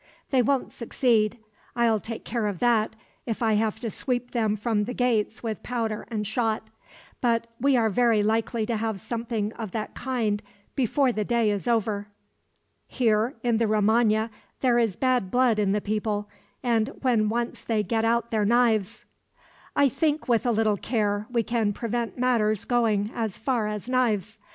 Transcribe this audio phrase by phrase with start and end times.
[0.31, 1.37] They won't succeed;
[1.75, 2.95] I'll take care of that,
[3.27, 6.71] if I have to sweep them from the gates with powder and shot.
[7.21, 10.41] But we are very likely to have something of that kind
[10.75, 12.07] before the day is over.
[12.87, 16.27] Here in the Romagna there is bad blood in the people,
[16.63, 19.05] and when once they get out their knives"
[19.75, 24.39] "I think with a little care we can prevent matters going as far as knives.